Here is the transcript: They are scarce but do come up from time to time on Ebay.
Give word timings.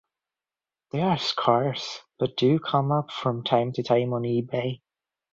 They 0.91 1.01
are 1.01 1.19
scarce 1.19 1.99
but 2.17 2.35
do 2.35 2.57
come 2.57 2.91
up 2.91 3.11
from 3.11 3.43
time 3.43 3.71
to 3.73 3.83
time 3.83 4.13
on 4.13 4.23
Ebay. 4.23 4.81